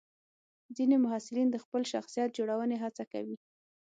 [0.75, 3.37] ځینې محصلین د خپل شخصیت جوړونې هڅه کوي.